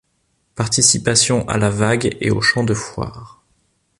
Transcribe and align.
Participation 0.55 1.47
à 1.47 1.59
la 1.59 1.69
Vague 1.69 2.17
et 2.21 2.31
au 2.31 2.41
Chant 2.41 2.63
de 2.63 2.73
Foire. 2.73 3.43